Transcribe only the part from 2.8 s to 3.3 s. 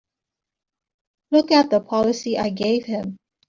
him!